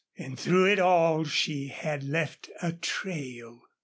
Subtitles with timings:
[0.17, 3.61] And through it all she had left a trail.